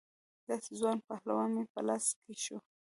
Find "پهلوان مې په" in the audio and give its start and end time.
1.07-1.79